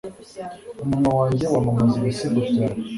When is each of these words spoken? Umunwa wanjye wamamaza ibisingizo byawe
Umunwa 0.83 1.11
wanjye 1.19 1.45
wamamaza 1.53 1.95
ibisingizo 1.99 2.41
byawe 2.53 2.79